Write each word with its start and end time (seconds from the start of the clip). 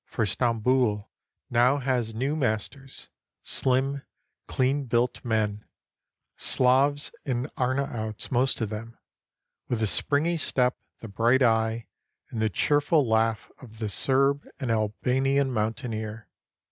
For 0.07 0.25
Stamboul 0.25 1.11
now 1.51 1.77
has 1.77 2.15
new 2.15 2.35
masters, 2.35 3.09
slim, 3.43 4.01
clean 4.47 4.85
built 4.85 5.23
men,— 5.23 5.63
Slavs 6.37 7.11
and 7.23 7.51
Arnaouts, 7.55 8.31
most 8.31 8.61
of 8.61 8.69
them,— 8.69 8.97
with 9.69 9.79
the 9.79 9.85
springy 9.85 10.37
step, 10.37 10.75
the 11.01 11.07
bright 11.07 11.43
eye, 11.43 11.85
and 12.31 12.41
the 12.41 12.49
cheerful 12.49 13.07
laugh 13.07 13.51
of 13.59 13.77
the 13.77 13.89
Serb 13.89 14.47
and 14.59 14.71
Albanian 14.71 15.51
mountaineer. 15.51 16.27